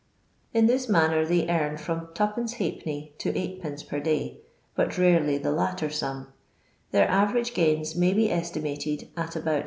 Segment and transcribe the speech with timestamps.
[0.51, 3.13] In this man ner they earn from 2\d.
[3.19, 3.87] to 8f/.
[3.87, 4.39] per day,
[4.73, 6.33] but rarely the Litter sum;
[6.89, 9.59] their average gains may be estimated at about Zd.